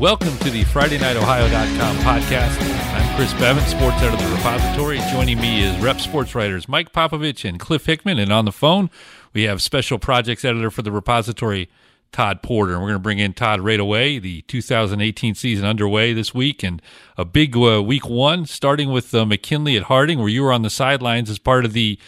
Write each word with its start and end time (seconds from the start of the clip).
Welcome 0.00 0.34
to 0.38 0.48
the 0.48 0.64
FridayNightOhio.com 0.64 1.96
podcast. 1.98 2.56
I'm 2.94 3.16
Chris 3.16 3.34
Beaven, 3.34 3.60
sports 3.66 3.98
editor 3.98 4.14
of 4.14 4.30
the 4.30 4.34
repository. 4.34 4.98
Joining 5.12 5.38
me 5.38 5.62
is 5.62 5.78
rep 5.78 6.00
sports 6.00 6.34
writers 6.34 6.66
Mike 6.66 6.90
Popovich 6.90 7.46
and 7.46 7.60
Cliff 7.60 7.84
Hickman. 7.84 8.18
And 8.18 8.32
on 8.32 8.46
the 8.46 8.50
phone, 8.50 8.88
we 9.34 9.42
have 9.42 9.60
special 9.60 9.98
projects 9.98 10.42
editor 10.42 10.70
for 10.70 10.80
the 10.80 10.90
repository, 10.90 11.68
Todd 12.12 12.42
Porter. 12.42 12.72
And 12.72 12.80
we're 12.80 12.88
going 12.88 12.98
to 12.98 13.02
bring 13.02 13.18
in 13.18 13.34
Todd 13.34 13.60
right 13.60 13.78
away. 13.78 14.18
The 14.18 14.40
2018 14.48 15.34
season 15.34 15.66
underway 15.66 16.14
this 16.14 16.32
week 16.32 16.62
and 16.62 16.80
a 17.18 17.26
big 17.26 17.54
uh, 17.54 17.82
week 17.82 18.08
one, 18.08 18.46
starting 18.46 18.90
with 18.90 19.14
uh, 19.14 19.26
McKinley 19.26 19.76
at 19.76 19.82
Harding, 19.82 20.18
where 20.18 20.30
you 20.30 20.42
were 20.42 20.52
on 20.52 20.62
the 20.62 20.70
sidelines 20.70 21.28
as 21.28 21.38
part 21.38 21.66
of 21.66 21.74
the 21.74 21.98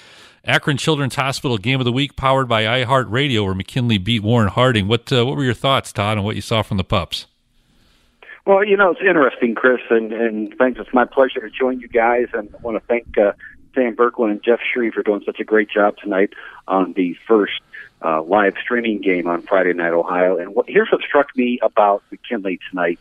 Akron 0.47 0.79
Children's 0.79 1.17
Hospital 1.17 1.59
Game 1.59 1.79
of 1.79 1.85
the 1.85 1.93
Week, 1.93 2.17
powered 2.17 2.49
by 2.49 2.63
iHeartRadio, 2.63 3.45
where 3.45 3.55
McKinley 3.55 3.99
beat 3.99 4.23
Warren 4.23 4.49
Harding. 4.49 4.89
What 4.89 5.13
uh, 5.13 5.27
what 5.27 5.37
were 5.37 5.45
your 5.45 5.53
thoughts, 5.53 5.93
Todd, 5.93 6.17
on 6.17 6.25
what 6.25 6.37
you 6.37 6.43
saw 6.43 6.63
from 6.63 6.79
the 6.79 6.85
pups? 6.85 7.27
Well, 8.45 8.65
you 8.65 8.77
know, 8.77 8.91
it's 8.91 9.01
interesting, 9.01 9.55
Chris, 9.55 9.81
and, 9.89 10.13
and 10.13 10.55
thanks. 10.59 10.81
It's 10.81 10.93
my 10.93 11.05
pleasure 11.05 11.41
to 11.41 11.51
join 11.51 11.79
you 11.79 11.87
guys, 11.87 12.27
and 12.33 12.53
I 12.53 12.61
want 12.61 12.77
to 12.77 12.87
thank 12.87 13.17
uh, 13.17 13.33
Sam 13.75 13.95
Berkland 13.95 14.33
and 14.33 14.43
Jeff 14.43 14.59
Shreve 14.73 14.95
for 14.95 15.03
doing 15.05 15.23
such 15.25 15.39
a 15.39 15.45
great 15.45 15.71
job 15.71 15.97
tonight 15.97 16.33
on 16.67 16.93
the 16.95 17.15
first 17.29 17.61
uh, 18.05 18.21
live 18.23 18.55
streaming 18.61 19.01
game 19.01 19.29
on 19.29 19.43
Friday 19.43 19.73
Night 19.75 19.93
Ohio. 19.93 20.39
And 20.39 20.57
what, 20.57 20.67
here's 20.69 20.91
what 20.91 21.03
struck 21.03 21.29
me 21.37 21.61
about 21.63 22.03
McKinley 22.11 22.59
tonight. 22.69 22.99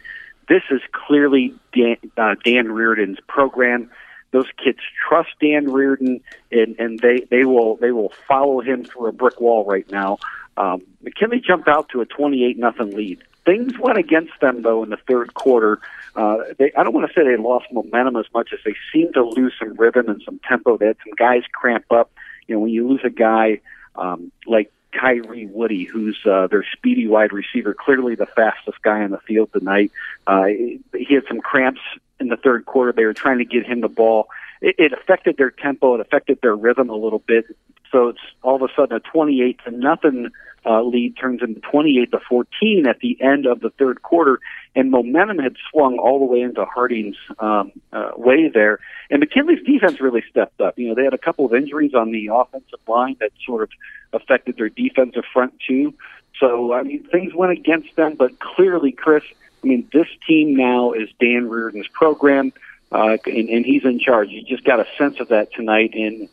This 0.48 0.62
is 0.70 0.82
clearly 0.92 1.56
Dan, 1.74 1.98
uh, 2.18 2.36
Dan 2.44 2.72
Reardon's 2.72 3.20
program. 3.28 3.90
Those 4.30 4.48
kids 4.64 4.80
trust 5.10 5.30
Dan 5.42 5.72
Reardon, 5.72 6.22
and, 6.52 6.76
and 6.80 7.00
they, 7.00 7.22
they 7.32 7.46
will 7.46 7.78
they 7.78 7.92
will 7.92 8.14
follow 8.28 8.62
him 8.62 8.86
through 8.86 9.08
a 9.08 9.12
brick 9.12 9.42
wall 9.42 9.66
right 9.66 9.90
now. 9.92 10.20
Um, 10.56 10.84
McKinley 11.02 11.42
jumped 11.46 11.68
out 11.68 11.90
to 11.90 12.02
a 12.02 12.06
28 12.06 12.58
nothing 12.58 12.92
lead. 12.96 13.24
Things 13.46 13.74
went 13.80 13.98
against 13.98 14.34
them 14.40 14.62
though 14.62 14.84
in 14.84 14.90
the 14.90 14.98
third 15.08 15.34
quarter. 15.34 15.80
Uh, 16.16 16.38
they, 16.58 16.72
I 16.78 16.84
don't 16.84 16.94
want 16.94 17.08
to 17.08 17.14
say 17.14 17.26
they 17.26 17.42
lost 17.42 17.66
momentum 17.72 18.18
as 18.18 18.26
much 18.34 18.50
as 18.54 18.60
they 18.66 18.76
seemed 18.94 19.14
to 19.16 19.24
lose 19.24 19.54
some 19.58 19.76
rhythm 19.76 20.10
and 20.10 20.22
some 20.24 20.40
tempo. 20.48 20.78
They 20.78 20.88
had 20.88 20.98
some 21.04 21.14
guys 21.18 21.44
cramp 21.52 21.86
up. 21.92 22.12
You 22.48 22.56
know, 22.56 22.60
when 22.60 22.72
you 22.72 22.88
lose 22.88 23.02
a 23.04 23.10
guy 23.10 23.62
um, 23.96 24.32
like 24.46 24.72
Kyrie 24.92 25.48
Woody, 25.48 25.86
who's 25.86 26.20
uh, 26.26 26.48
their 26.48 26.66
speedy 26.74 27.08
wide 27.08 27.32
receiver, 27.32 27.74
clearly 27.74 28.16
the 28.16 28.26
fastest 28.26 28.82
guy 28.82 29.02
on 29.04 29.12
the 29.12 29.20
field 29.20 29.52
tonight. 29.54 29.92
Uh, 30.28 30.46
he 30.46 30.82
had 31.10 31.24
some 31.28 31.40
cramps 31.40 31.82
in 32.20 32.28
the 32.28 32.38
third 32.38 32.66
quarter. 32.66 32.92
They 32.92 33.06
were 33.06 33.14
trying 33.14 33.40
to 33.40 33.46
get 33.46 33.66
him 33.66 33.82
the 33.82 33.90
ball. 33.90 34.28
It, 34.62 34.76
it 34.78 34.94
affected 34.94 35.38
their 35.38 35.52
tempo. 35.52 35.96
It 35.96 36.02
affected 36.02 36.40
their 36.42 36.56
rhythm 36.56 36.90
a 36.90 36.96
little 36.96 37.20
bit. 37.20 37.46
So 37.92 38.10
it's 38.10 38.20
all 38.42 38.56
of 38.56 38.62
a 38.62 38.74
sudden 38.76 38.96
a 38.96 39.00
28 39.00 39.60
to 39.66 39.72
nothing 39.72 40.32
uh, 40.66 40.82
lead 40.84 41.18
turns 41.18 41.42
into 41.42 41.60
28 41.60 42.12
to 42.12 42.20
14 42.30 42.86
at 42.88 43.00
the 43.00 43.18
end 43.22 43.46
of 43.46 43.62
the 43.62 43.72
third 43.72 44.02
quarter, 44.04 44.40
and 44.76 44.92
momentum 44.92 45.40
had 45.40 45.56
swung 45.72 45.98
all 45.98 46.20
the 46.20 46.26
way 46.26 46.42
into 46.42 46.64
Harding's 46.66 47.18
um, 47.40 47.72
uh, 47.92 48.12
way 48.16 48.48
there. 48.48 48.80
And 49.10 49.20
McKinley's 49.20 49.64
defense 49.66 50.00
really 50.00 50.24
stepped 50.30 50.62
up. 50.62 50.78
You 50.78 50.90
know, 50.90 50.96
they 50.96 51.04
had 51.04 51.14
a 51.14 51.18
couple 51.18 51.46
of 51.46 51.54
injuries 51.54 51.94
on 51.96 52.12
the 52.12 52.30
offensive 52.34 52.80
line 52.88 53.18
that 53.20 53.32
sort 53.46 53.64
of 53.64 53.70
affected 54.14 54.58
their 54.58 54.70
defensive 54.70 55.24
front 55.34 55.54
too. 55.68 55.94
So 56.40 56.74
I 56.74 56.84
mean, 56.84 57.04
things 57.06 57.34
went 57.34 57.52
against 57.52 57.96
them, 57.96 58.16
but 58.16 58.40
clearly, 58.40 58.92
Chris. 58.92 59.24
I 59.64 59.68
mean, 59.68 59.88
this 59.94 60.08
team 60.28 60.56
now 60.56 60.94
is 60.94 61.08
Dan 61.20 61.48
Reardon's 61.48 61.88
program, 61.88 62.52
uh, 62.92 63.18
and, 63.28 63.48
and 63.48 63.64
he's 63.64 63.86
in 63.86 64.00
charge. 64.00 64.30
You 64.30 64.42
just 64.44 64.64
got 64.64 64.80
a 64.80 64.88
sense 64.98 65.20
of 65.20 65.28
that 65.28 65.54
tonight. 65.54 65.92
And 65.94 66.30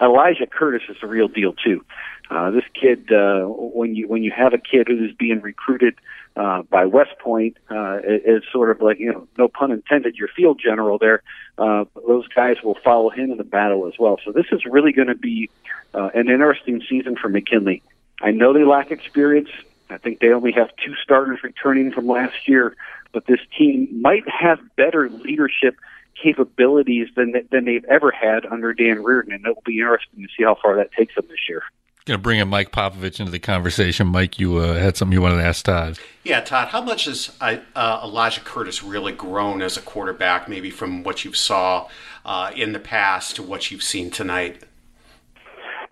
Elijah 0.00 0.46
Curtis 0.46 0.82
is 0.88 0.96
the 1.00 1.06
real 1.06 1.28
deal 1.28 1.52
too. 1.52 1.84
Uh, 2.30 2.50
this 2.50 2.64
kid, 2.74 3.10
uh, 3.10 3.44
when 3.46 3.94
you 3.94 4.06
when 4.06 4.22
you 4.22 4.30
have 4.30 4.52
a 4.52 4.58
kid 4.58 4.86
who's 4.86 5.14
being 5.14 5.40
recruited 5.40 5.94
uh, 6.36 6.62
by 6.62 6.84
West 6.84 7.18
Point, 7.18 7.56
uh, 7.70 7.98
is 8.04 8.42
sort 8.52 8.70
of 8.70 8.82
like 8.82 8.98
you 8.98 9.12
know, 9.12 9.26
no 9.38 9.48
pun 9.48 9.72
intended, 9.72 10.16
your 10.16 10.28
field 10.28 10.60
general 10.62 10.98
there. 10.98 11.22
Uh, 11.56 11.84
those 12.06 12.28
guys 12.28 12.56
will 12.62 12.78
follow 12.84 13.08
him 13.08 13.30
in 13.30 13.38
the 13.38 13.44
battle 13.44 13.86
as 13.86 13.94
well. 13.98 14.18
So 14.24 14.32
this 14.32 14.46
is 14.52 14.64
really 14.66 14.92
going 14.92 15.08
to 15.08 15.14
be 15.14 15.48
uh, 15.94 16.10
an 16.14 16.28
interesting 16.28 16.82
season 16.88 17.16
for 17.16 17.28
McKinley. 17.28 17.82
I 18.20 18.30
know 18.30 18.52
they 18.52 18.64
lack 18.64 18.90
experience. 18.90 19.48
I 19.90 19.96
think 19.96 20.20
they 20.20 20.28
only 20.32 20.52
have 20.52 20.68
two 20.84 20.94
starters 21.02 21.38
returning 21.42 21.92
from 21.92 22.06
last 22.06 22.46
year, 22.46 22.76
but 23.12 23.24
this 23.26 23.40
team 23.56 23.88
might 24.02 24.28
have 24.28 24.60
better 24.76 25.08
leadership 25.08 25.76
capabilities 26.22 27.08
than 27.16 27.32
than 27.50 27.64
they've 27.64 27.84
ever 27.84 28.10
had 28.10 28.46
under 28.46 28.72
Dan 28.72 29.02
Reardon, 29.02 29.32
and 29.32 29.46
it 29.46 29.48
will 29.48 29.62
be 29.64 29.78
interesting 29.78 30.22
to 30.22 30.28
see 30.36 30.44
how 30.44 30.56
far 30.60 30.76
that 30.76 30.92
takes 30.92 31.14
them 31.14 31.26
this 31.28 31.48
year. 31.48 31.62
Going 32.06 32.18
to 32.18 32.22
bring 32.22 32.38
in 32.38 32.48
Mike 32.48 32.72
Popovich 32.72 33.20
into 33.20 33.30
the 33.30 33.38
conversation. 33.38 34.06
Mike, 34.06 34.38
you 34.38 34.56
uh, 34.56 34.74
had 34.74 34.96
something 34.96 35.12
you 35.12 35.20
wanted 35.20 35.36
to 35.36 35.44
ask 35.44 35.66
Todd. 35.66 35.98
Yeah, 36.24 36.40
Todd, 36.40 36.68
how 36.68 36.80
much 36.80 37.04
has 37.04 37.36
uh, 37.42 37.58
uh, 37.76 38.00
Elijah 38.02 38.40
Curtis 38.40 38.82
really 38.82 39.12
grown 39.12 39.60
as 39.60 39.76
a 39.76 39.82
quarterback, 39.82 40.48
maybe 40.48 40.70
from 40.70 41.02
what 41.02 41.26
you 41.26 41.34
saw 41.34 41.86
uh, 42.24 42.50
in 42.56 42.72
the 42.72 42.78
past 42.78 43.36
to 43.36 43.42
what 43.42 43.70
you've 43.70 43.82
seen 43.82 44.10
tonight? 44.10 44.62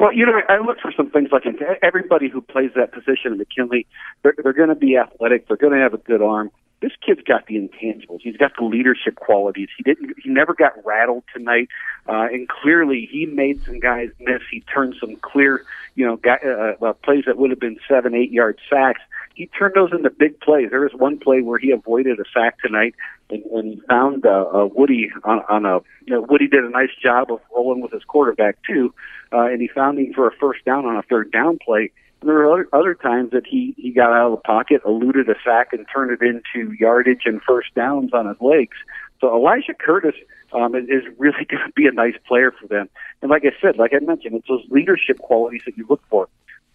Well, 0.00 0.12
you 0.12 0.24
know, 0.24 0.40
I 0.48 0.58
look 0.58 0.78
for 0.80 0.90
some 0.96 1.10
things 1.10 1.30
like 1.32 1.44
everybody 1.82 2.28
who 2.28 2.40
plays 2.40 2.70
that 2.76 2.92
position 2.92 3.32
in 3.32 3.38
McKinley, 3.38 3.86
they're, 4.22 4.34
they're 4.42 4.52
going 4.54 4.70
to 4.70 4.74
be 4.74 4.96
athletic, 4.96 5.48
they're 5.48 5.56
going 5.58 5.74
to 5.74 5.78
have 5.78 5.92
a 5.92 5.98
good 5.98 6.22
arm 6.22 6.50
this 6.80 6.92
kid's 7.04 7.22
got 7.22 7.46
the 7.46 7.54
intangibles. 7.54 8.20
He's 8.20 8.36
got 8.36 8.52
the 8.58 8.64
leadership 8.64 9.16
qualities. 9.16 9.68
He 9.76 9.82
didn't. 9.82 10.14
He 10.22 10.28
never 10.28 10.54
got 10.54 10.72
rattled 10.84 11.24
tonight, 11.34 11.68
uh, 12.06 12.26
and 12.30 12.48
clearly 12.48 13.08
he 13.10 13.24
made 13.24 13.62
some 13.64 13.80
guys 13.80 14.10
miss. 14.20 14.42
He 14.50 14.60
turned 14.60 14.94
some 15.00 15.16
clear, 15.16 15.64
you 15.94 16.04
know, 16.04 16.16
guy, 16.16 16.38
uh, 16.44 16.84
uh, 16.84 16.92
plays 16.92 17.24
that 17.26 17.38
would 17.38 17.50
have 17.50 17.60
been 17.60 17.78
seven, 17.88 18.14
eight 18.14 18.30
yard 18.30 18.58
sacks. 18.68 19.00
He 19.34 19.46
turned 19.46 19.74
those 19.74 19.92
into 19.92 20.10
big 20.10 20.40
plays. 20.40 20.70
There 20.70 20.80
was 20.80 20.94
one 20.94 21.18
play 21.18 21.40
where 21.42 21.58
he 21.58 21.70
avoided 21.70 22.18
a 22.20 22.24
sack 22.32 22.58
tonight, 22.60 22.94
and 23.30 23.42
when 23.46 23.72
he 23.72 23.80
found 23.88 24.26
uh, 24.26 24.44
uh, 24.52 24.66
Woody 24.66 25.10
on, 25.24 25.42
on 25.48 25.64
a, 25.64 25.80
you 26.06 26.14
know, 26.14 26.26
Woody 26.28 26.46
did 26.46 26.64
a 26.64 26.70
nice 26.70 26.94
job 27.02 27.32
of 27.32 27.40
rolling 27.54 27.80
with 27.80 27.92
his 27.92 28.04
quarterback 28.04 28.58
too, 28.66 28.94
uh, 29.32 29.46
and 29.46 29.62
he 29.62 29.68
found 29.68 29.98
him 29.98 30.12
for 30.12 30.26
a 30.26 30.32
first 30.32 30.64
down 30.64 30.84
on 30.84 30.96
a 30.96 31.02
third 31.02 31.32
down 31.32 31.58
play 31.58 31.90
there 32.22 32.34
were 32.34 32.52
other, 32.52 32.68
other 32.72 32.94
times 32.94 33.30
that 33.32 33.46
he, 33.46 33.74
he 33.76 33.90
got 33.90 34.12
out 34.12 34.26
of 34.26 34.38
the 34.38 34.42
pocket, 34.42 34.82
eluded 34.86 35.28
a 35.28 35.34
sack, 35.44 35.72
and 35.72 35.86
turned 35.92 36.10
it 36.10 36.20
into 36.22 36.72
yardage 36.78 37.22
and 37.24 37.42
first 37.42 37.74
downs 37.74 38.12
on 38.12 38.26
his 38.26 38.40
legs. 38.40 38.76
So 39.20 39.34
Elijah 39.34 39.74
Curtis 39.74 40.14
um, 40.52 40.74
is 40.74 41.04
really 41.18 41.44
going 41.48 41.66
to 41.66 41.72
be 41.74 41.86
a 41.86 41.92
nice 41.92 42.16
player 42.26 42.52
for 42.52 42.66
them. 42.66 42.88
And 43.22 43.30
like 43.30 43.44
I 43.44 43.52
said, 43.60 43.76
like 43.76 43.92
I 43.94 44.04
mentioned, 44.04 44.34
it's 44.34 44.48
those 44.48 44.64
leadership 44.70 45.18
qualities 45.18 45.62
that 45.66 45.76
you 45.76 45.86
look 45.88 46.02
for. 46.08 46.28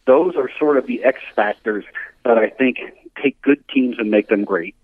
Those 0.05 0.35
are 0.35 0.49
sort 0.57 0.77
of 0.77 0.87
the 0.87 1.03
X 1.03 1.19
factors 1.35 1.85
that 2.23 2.37
I 2.37 2.49
think 2.49 2.77
take 3.21 3.39
good 3.41 3.63
teams 3.67 3.97
and 3.99 4.09
make 4.09 4.27
them 4.27 4.43
great. 4.43 4.75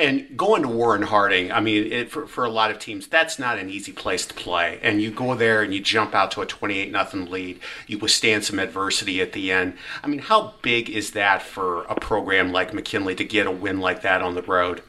And 0.00 0.34
going 0.34 0.62
to 0.62 0.68
Warren 0.68 1.02
Harding, 1.02 1.52
I 1.52 1.60
mean, 1.60 1.92
it, 1.92 2.10
for, 2.10 2.26
for 2.26 2.44
a 2.44 2.50
lot 2.50 2.70
of 2.70 2.78
teams, 2.78 3.06
that's 3.06 3.38
not 3.38 3.58
an 3.58 3.68
easy 3.68 3.92
place 3.92 4.24
to 4.26 4.32
play. 4.32 4.80
And 4.82 5.02
you 5.02 5.10
go 5.10 5.34
there 5.34 5.62
and 5.62 5.74
you 5.74 5.80
jump 5.80 6.14
out 6.14 6.30
to 6.32 6.40
a 6.40 6.46
28 6.46 6.90
nothing 6.90 7.30
lead. 7.30 7.60
You 7.86 7.98
withstand 7.98 8.44
some 8.44 8.58
adversity 8.58 9.20
at 9.20 9.32
the 9.32 9.52
end. 9.52 9.74
I 10.02 10.06
mean, 10.06 10.20
how 10.20 10.54
big 10.62 10.88
is 10.88 11.10
that 11.10 11.42
for 11.42 11.82
a 11.84 11.94
program 11.94 12.50
like 12.50 12.72
McKinley 12.72 13.14
to 13.16 13.24
get 13.24 13.46
a 13.46 13.50
win 13.50 13.80
like 13.80 14.00
that 14.00 14.22
on 14.22 14.34
the 14.34 14.42
road? 14.42 14.82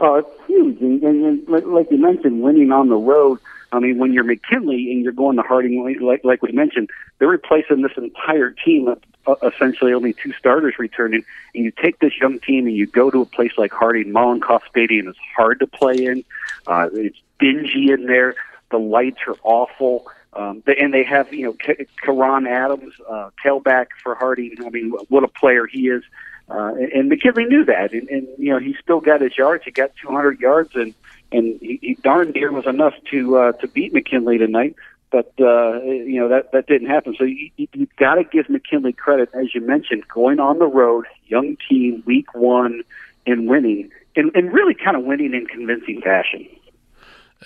Oh, 0.00 0.14
it's 0.14 0.46
huge. 0.46 0.80
And, 0.80 1.02
and, 1.02 1.46
and 1.48 1.66
like 1.66 1.90
you 1.90 1.98
mentioned, 1.98 2.42
winning 2.42 2.72
on 2.72 2.88
the 2.88 2.96
road– 2.96 3.38
I 3.72 3.78
mean, 3.78 3.98
when 3.98 4.12
you're 4.12 4.24
McKinley 4.24 4.90
and 4.90 5.02
you're 5.02 5.12
going 5.12 5.36
to 5.36 5.42
Harding, 5.42 5.96
like 6.00 6.24
like 6.24 6.42
we 6.42 6.52
mentioned, 6.52 6.90
they're 7.18 7.28
replacing 7.28 7.82
this 7.82 7.92
entire 7.96 8.50
team 8.50 8.88
uh, 8.88 8.94
essentially 9.42 9.92
only 9.92 10.12
two 10.12 10.32
starters 10.32 10.74
returning, 10.78 11.24
and 11.54 11.64
you 11.64 11.70
take 11.70 11.98
this 11.98 12.12
young 12.20 12.38
team 12.40 12.66
and 12.66 12.76
you 12.76 12.86
go 12.86 13.10
to 13.10 13.22
a 13.22 13.26
place 13.26 13.52
like 13.58 13.72
Harding. 13.72 14.12
Mollenkopf 14.12 14.62
Stadium 14.68 15.08
is 15.08 15.16
hard 15.36 15.60
to 15.60 15.66
play 15.66 16.04
in. 16.04 16.24
Uh, 16.66 16.88
it's 16.92 17.18
dingy 17.38 17.90
in 17.90 18.06
there. 18.06 18.34
The 18.70 18.78
lights 18.78 19.18
are 19.26 19.36
awful. 19.42 20.06
Um, 20.32 20.62
and 20.66 20.94
they 20.94 21.02
have, 21.02 21.32
you 21.34 21.44
know, 21.44 21.52
K- 21.54 21.86
Karan 22.04 22.46
Adams, 22.46 22.94
uh, 23.08 23.30
tailback 23.44 23.86
for 24.02 24.14
Harding. 24.14 24.56
I 24.64 24.70
mean, 24.70 24.92
what 25.08 25.24
a 25.24 25.28
player 25.28 25.66
he 25.66 25.88
is. 25.88 26.04
Uh, 26.48 26.74
and, 26.74 26.92
and 26.92 27.08
McKinley 27.08 27.44
knew 27.44 27.64
that, 27.64 27.92
and, 27.92 28.08
and 28.08 28.26
you 28.36 28.50
know 28.50 28.58
he 28.58 28.74
still 28.82 29.00
got 29.00 29.20
his 29.20 29.36
yards. 29.38 29.64
He 29.64 29.70
got 29.70 29.92
200 30.02 30.40
yards, 30.40 30.74
and 30.74 30.94
and 31.30 31.60
he, 31.60 31.78
he 31.80 31.94
darn 31.94 32.30
near 32.32 32.50
was 32.50 32.66
enough 32.66 32.94
to 33.12 33.38
uh, 33.38 33.52
to 33.52 33.68
beat 33.68 33.92
McKinley 33.92 34.38
tonight. 34.38 34.74
But 35.10 35.32
uh, 35.40 35.82
you 35.82 36.20
know 36.20 36.28
that 36.28 36.52
that 36.52 36.66
didn't 36.66 36.88
happen. 36.88 37.16
So 37.18 37.24
you, 37.24 37.50
you, 37.56 37.66
you've 37.74 37.96
got 37.96 38.14
to 38.14 38.24
give 38.24 38.48
McKinley 38.48 38.92
credit, 38.92 39.28
as 39.34 39.54
you 39.54 39.60
mentioned, 39.60 40.06
going 40.08 40.38
on 40.38 40.58
the 40.58 40.66
road, 40.66 41.06
young 41.26 41.56
team, 41.68 42.02
week 42.06 42.34
one. 42.34 42.82
and 43.26 43.48
winning, 43.48 43.90
and, 44.16 44.30
and 44.34 44.52
really 44.52 44.74
kind 44.74 44.96
of 44.96 45.04
winning 45.04 45.34
in 45.34 45.46
convincing 45.46 46.00
fashion. 46.00 46.46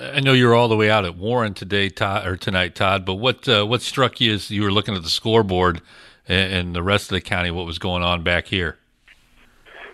I 0.01 0.21
know 0.21 0.33
you're 0.33 0.55
all 0.55 0.69
the 0.69 0.77
way 0.77 0.91
out 0.91 1.05
at 1.05 1.17
Warren 1.17 1.55
today, 1.55 1.89
Todd, 1.89 2.27
or 2.27 2.37
tonight, 2.37 2.75
Todd. 2.75 3.05
But 3.05 3.15
what 3.15 3.49
uh, 3.49 3.65
what 3.65 3.81
struck 3.83 4.21
you 4.21 4.35
as 4.35 4.51
you 4.51 4.63
were 4.63 4.73
looking 4.73 4.97
at 4.97 5.03
the 5.03 5.11
scoreboard 5.11 5.81
and, 6.27 6.53
and 6.53 6.75
the 6.75 6.83
rest 6.83 7.05
of 7.05 7.15
the 7.15 7.21
county? 7.21 7.51
What 7.51 7.67
was 7.67 7.79
going 7.79 8.03
on 8.03 8.25
back 8.25 8.47
here? 8.47 8.79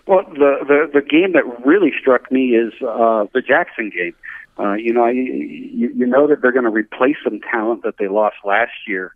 Well, 0.07 0.23
the 0.23 0.57
the, 0.67 0.89
the 0.93 1.01
game 1.01 1.33
that 1.33 1.65
really 1.65 1.91
struck 1.99 2.31
me 2.31 2.55
is 2.55 2.73
uh, 2.81 3.25
the 3.33 3.41
Jackson 3.41 3.89
game. 3.89 4.15
Uh, 4.59 4.73
you 4.73 4.93
know, 4.93 5.05
I, 5.05 5.11
you, 5.11 5.91
you 5.95 6.05
know 6.05 6.27
that 6.27 6.41
they're 6.41 6.51
going 6.51 6.65
to 6.65 6.71
replace 6.71 7.17
some 7.23 7.39
talent 7.39 7.83
that 7.83 7.97
they 7.97 8.07
lost 8.07 8.35
last 8.43 8.71
year, 8.87 9.13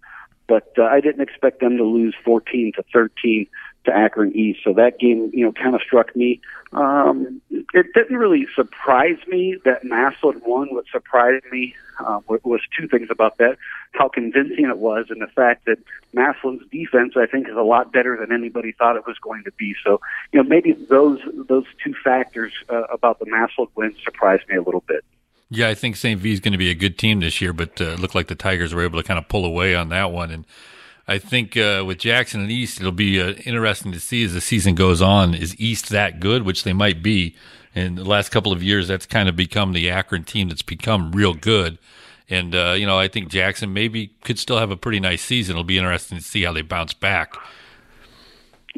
but 0.47 0.73
uh, 0.77 0.83
I 0.83 1.01
didn't 1.01 1.21
expect 1.21 1.59
them 1.59 1.77
to 1.77 1.83
lose 1.83 2.15
14 2.23 2.71
to 2.77 2.83
13 2.93 3.47
to 3.85 3.91
Akron 3.95 4.35
East. 4.35 4.61
So 4.63 4.73
that 4.73 4.99
game, 4.99 5.29
you 5.33 5.45
know, 5.45 5.51
kind 5.51 5.75
of 5.75 5.81
struck 5.81 6.15
me. 6.15 6.41
Um, 6.71 7.41
it 7.51 7.87
didn't 7.93 8.17
really 8.17 8.47
surprise 8.55 9.17
me 9.27 9.57
that 9.65 9.83
Massillon 9.83 10.41
won. 10.45 10.73
What 10.73 10.85
surprised 10.91 11.45
me 11.51 11.75
um, 11.99 12.23
was 12.27 12.61
two 12.77 12.87
things 12.87 13.07
about 13.09 13.37
that: 13.37 13.57
how 13.93 14.07
convincing 14.07 14.65
it 14.65 14.77
was, 14.77 15.07
and 15.09 15.21
the 15.21 15.27
fact 15.27 15.65
that 15.65 15.77
Massillon's 16.13 16.63
defense, 16.71 17.13
I 17.15 17.25
think, 17.25 17.47
is 17.47 17.55
a 17.55 17.61
lot 17.61 17.91
better 17.91 18.17
than 18.17 18.31
anybody 18.31 18.71
thought 18.71 18.95
it 18.95 19.05
was 19.05 19.17
going 19.19 19.43
to 19.43 19.51
be. 19.51 19.75
So, 19.83 20.01
you 20.31 20.41
know, 20.41 20.47
maybe 20.47 20.73
those 20.73 21.19
those 21.47 21.65
two 21.83 21.93
factors 22.03 22.53
uh, 22.69 22.83
about 22.83 23.19
the 23.19 23.25
Massillon 23.25 23.69
win 23.75 23.95
surprised 24.03 24.47
me 24.47 24.55
a 24.55 24.61
little 24.61 24.83
bit. 24.87 25.03
Yeah, 25.49 25.69
I 25.69 25.75
think 25.75 25.95
St. 25.95 26.19
V 26.19 26.33
is 26.33 26.39
going 26.39 26.53
to 26.53 26.57
be 26.57 26.71
a 26.71 26.75
good 26.75 26.97
team 26.97 27.19
this 27.19 27.39
year, 27.39 27.53
but 27.53 27.79
uh, 27.79 27.93
looked 27.95 28.15
like 28.15 28.27
the 28.27 28.35
Tigers 28.35 28.73
were 28.73 28.83
able 28.83 28.99
to 28.99 29.07
kind 29.07 29.19
of 29.19 29.27
pull 29.27 29.45
away 29.45 29.75
on 29.75 29.89
that 29.89 30.11
one. 30.11 30.31
And 30.31 30.45
I 31.07 31.19
think 31.19 31.55
uh, 31.55 31.83
with 31.85 31.99
Jackson 31.99 32.41
and 32.41 32.51
East, 32.51 32.79
it'll 32.79 32.91
be 32.91 33.21
uh, 33.21 33.33
interesting 33.45 33.91
to 33.91 33.99
see 33.99 34.23
as 34.23 34.33
the 34.33 34.41
season 34.41 34.73
goes 34.73 35.01
on. 35.01 35.35
Is 35.35 35.59
East 35.59 35.89
that 35.89 36.19
good? 36.19 36.43
Which 36.43 36.63
they 36.63 36.73
might 36.73 37.03
be. 37.03 37.35
In 37.75 37.95
the 37.95 38.05
last 38.05 38.29
couple 38.29 38.53
of 38.53 38.63
years, 38.63 38.87
that's 38.87 39.05
kind 39.05 39.27
of 39.27 39.35
become 39.35 39.73
the 39.73 39.89
Akron 39.89 40.23
team 40.23 40.47
that's 40.47 40.61
become 40.61 41.11
real 41.11 41.33
good. 41.33 41.77
And 42.29 42.55
uh, 42.55 42.75
you 42.77 42.85
know, 42.85 42.97
I 42.97 43.07
think 43.07 43.29
Jackson 43.29 43.73
maybe 43.73 44.07
could 44.23 44.39
still 44.39 44.57
have 44.57 44.71
a 44.71 44.77
pretty 44.77 44.99
nice 44.99 45.21
season. 45.21 45.53
It'll 45.53 45.63
be 45.63 45.77
interesting 45.77 46.17
to 46.17 46.23
see 46.23 46.43
how 46.43 46.53
they 46.53 46.61
bounce 46.61 46.93
back. 46.93 47.35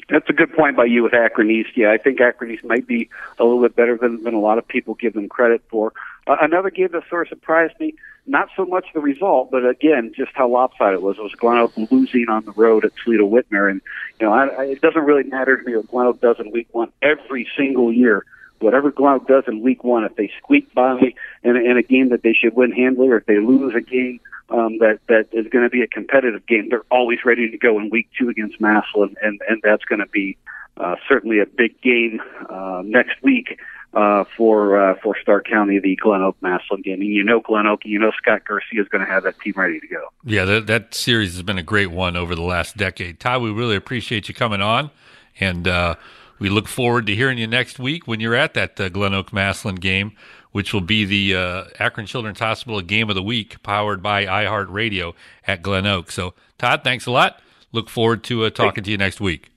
That's 0.09 0.29
a 0.29 0.33
good 0.33 0.53
point 0.53 0.77
by 0.77 0.85
you 0.85 1.03
with 1.03 1.13
Akron 1.13 1.49
East. 1.49 1.69
Yeah, 1.75 1.91
I 1.91 1.97
think 1.97 2.21
Akron 2.21 2.51
East 2.51 2.63
might 2.63 2.88
be 2.88 3.09
a 3.39 3.44
little 3.44 3.61
bit 3.61 3.75
better 3.75 3.97
than, 3.97 4.23
than 4.23 4.33
a 4.33 4.39
lot 4.39 4.57
of 4.57 4.67
people 4.67 4.94
give 4.95 5.13
them 5.13 5.27
credit 5.27 5.63
for. 5.69 5.91
Uh, 6.27 6.38
another 6.41 6.69
game 6.69 6.89
that 6.91 7.03
sort 7.09 7.27
of 7.27 7.29
surprised 7.29 7.73
me, 7.79 7.95
not 8.25 8.50
so 8.55 8.65
much 8.65 8.85
the 8.93 9.00
result, 9.00 9.50
but 9.50 9.65
again, 9.65 10.11
just 10.15 10.31
how 10.33 10.47
lopsided 10.47 10.95
it 10.95 11.01
was. 11.01 11.17
It 11.17 11.23
was 11.23 11.33
Glen 11.33 11.67
losing 11.89 12.29
on 12.29 12.45
the 12.45 12.51
road 12.51 12.85
at 12.85 12.91
Toledo 13.03 13.27
Whitmer. 13.27 13.71
And, 13.71 13.81
you 14.19 14.27
know, 14.27 14.33
I, 14.33 14.47
I, 14.47 14.63
it 14.65 14.81
doesn't 14.81 15.03
really 15.03 15.23
matter 15.23 15.57
to 15.57 15.63
me 15.63 15.75
what 15.75 15.88
Glen 15.88 16.13
does 16.21 16.39
in 16.39 16.51
week 16.51 16.67
one 16.71 16.91
every 17.01 17.47
single 17.57 17.91
year. 17.91 18.23
Whatever 18.59 18.94
Oak 18.98 19.27
does 19.27 19.44
in 19.48 19.62
week 19.62 19.83
one, 19.83 20.04
if 20.04 20.15
they 20.15 20.31
squeak 20.38 20.74
by 20.74 21.00
in, 21.44 21.57
in 21.57 21.77
a 21.77 21.83
game 21.83 22.09
that 22.09 22.24
they 22.24 22.33
should 22.33 22.56
win 22.56 22.71
handily, 22.71 23.09
or 23.09 23.18
if 23.18 23.25
they 23.25 23.39
lose 23.39 23.74
a 23.75 23.81
game 23.81 24.19
um, 24.50 24.77
that 24.80 25.00
that 25.07 25.27
is 25.31 25.48
going 25.48 25.63
to 25.63 25.69
be 25.69 25.81
a 25.81 25.88
competitive 25.88 26.45
game, 26.45 26.69
they're 26.69 26.83
always 26.89 27.19
ready 27.25 27.50
to 27.50 27.57
go 27.57 27.80
in 27.80 27.89
week 27.89 28.09
two 28.18 28.30
against 28.30 28.59
Massillon, 28.59 29.15
and 29.21 29.39
and 29.48 29.62
that's 29.63 29.86
going 29.86 30.00
to 30.00 30.07
be 30.07 30.38
uh, 30.77 30.95
certainly 31.07 31.39
a 31.39 31.45
big 31.45 31.80
game 31.81 32.21
uh, 32.50 32.81
next 32.86 33.21
week 33.21 33.59
uh, 33.94 34.24
for 34.36 34.80
uh, 34.80 34.95
for 35.01 35.15
Stark 35.21 35.48
County, 35.48 35.80
the 35.80 35.95
Glen 35.95 36.21
Oak 36.21 36.38
Massillon 36.42 36.83
game. 36.83 37.01
And 37.01 37.10
you 37.10 37.24
know 37.24 37.39
Glen 37.39 37.68
Oak, 37.68 37.81
you 37.83 38.00
know 38.00 38.12
Scott 38.18 38.44
Garcia 38.48 38.81
is 38.81 38.88
going 38.88 39.06
to 39.06 39.12
have 39.12 39.24
that 39.24 39.39
team 39.39 39.53
ready 39.56 39.80
to 39.80 39.88
go. 39.88 40.07
Yeah, 40.24 40.45
that, 40.45 40.68
that 40.68 40.94
series 40.94 41.33
has 41.33 41.44
been 41.44 41.57
a 41.57 41.63
great 41.63 41.92
one 41.92 42.15
over 42.15 42.36
the 42.36 42.44
last 42.44 42.77
decade. 42.77 43.19
Ty, 43.19 43.39
we 43.39 43.51
really 43.51 43.75
appreciate 43.75 44.30
you 44.30 44.36
coming 44.36 44.62
on, 44.62 44.92
and 45.39 45.68
uh, 45.68 45.95
we 46.39 46.50
look 46.50 46.68
forward 46.68 47.06
to 47.07 47.16
hearing 47.16 47.38
you 47.38 47.48
next 47.48 47.80
week 47.80 48.07
when 48.07 48.19
you're 48.19 48.36
at 48.36 48.54
that 48.54 48.80
uh, 48.80 48.89
Glen 48.89 49.13
Oak 49.13 49.31
Massillon 49.31 49.80
game, 49.80 50.13
which 50.51 50.74
will 50.74 50.81
be 50.81 51.06
the 51.06 51.36
uh, 51.36 51.63
Akron 51.80 52.06
Children's 52.06 52.39
Hospital 52.39 52.81
Game 52.81 53.10
of 53.10 53.16
the 53.16 53.24
Week, 53.24 53.62
powered 53.63 54.01
by 54.01 54.25
iHeartRadio 54.25 55.13
at 55.45 55.62
Glen 55.62 55.86
Oak. 55.86 56.12
So, 56.12 56.34
Todd, 56.57 56.81
thanks 56.84 57.06
a 57.06 57.12
lot. 57.12 57.42
Look 57.72 57.89
forward 57.89 58.24
to 58.25 58.45
uh, 58.45 58.50
talking 58.50 58.84
to 58.84 58.92
you 58.92 58.98
next 58.98 59.19
week. 59.19 59.51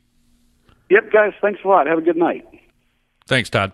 Yep, 0.90 1.12
guys, 1.12 1.32
thanks 1.40 1.60
a 1.64 1.68
lot. 1.68 1.86
Have 1.86 1.98
a 1.98 2.02
good 2.02 2.16
night. 2.16 2.46
Thanks, 3.26 3.48
Todd 3.48 3.72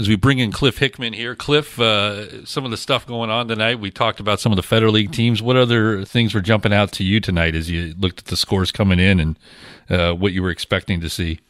as 0.00 0.08
we 0.08 0.16
bring 0.16 0.38
in 0.38 0.50
Cliff 0.50 0.78
Hickman 0.78 1.12
here. 1.12 1.34
Cliff, 1.34 1.78
uh, 1.78 2.44
some 2.46 2.64
of 2.64 2.70
the 2.70 2.78
stuff 2.78 3.06
going 3.06 3.28
on 3.28 3.48
tonight. 3.48 3.80
We 3.80 3.90
talked 3.90 4.18
about 4.18 4.40
some 4.40 4.50
of 4.50 4.56
the 4.56 4.62
Federal 4.62 4.94
League 4.94 5.12
teams. 5.12 5.42
What 5.42 5.56
other 5.56 6.06
things 6.06 6.34
were 6.34 6.40
jumping 6.40 6.72
out 6.72 6.90
to 6.92 7.04
you 7.04 7.20
tonight 7.20 7.54
as 7.54 7.70
you 7.70 7.94
looked 7.98 8.20
at 8.20 8.24
the 8.26 8.36
scores 8.36 8.72
coming 8.72 8.98
in 8.98 9.20
and 9.20 9.38
uh, 9.90 10.14
what 10.14 10.32
you 10.32 10.42
were 10.42 10.50
expecting 10.50 11.00
to 11.02 11.10
see? 11.10 11.40